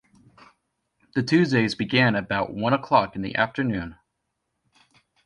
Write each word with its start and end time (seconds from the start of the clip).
The 1.13 1.21
Tuesdays 1.21 1.75
began 1.75 2.15
about 2.15 2.51
one 2.51 2.73
o'clock 2.73 3.15
in 3.15 3.21
the 3.21 3.35
afternoon. 3.35 3.97